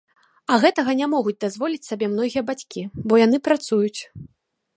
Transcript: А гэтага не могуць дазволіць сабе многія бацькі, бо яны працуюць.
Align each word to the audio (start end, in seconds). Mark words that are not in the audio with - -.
А 0.53 0.55
гэтага 0.63 0.95
не 1.01 1.07
могуць 1.13 1.35
дазволіць 1.45 1.83
сабе 1.89 2.09
многія 2.15 2.43
бацькі, 2.49 2.81
бо 3.07 3.13
яны 3.25 3.37
працуюць. 3.51 3.97